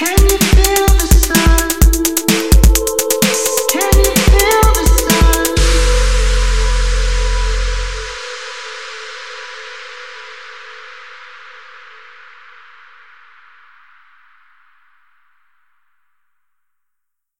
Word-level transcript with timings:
Can 0.00 0.16
you 0.30 0.38
feel 0.38 0.89